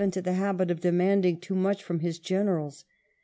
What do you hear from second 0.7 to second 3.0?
of demanding too much from his generals.